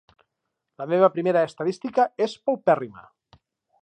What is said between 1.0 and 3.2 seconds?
primera estadística és paupèrrima.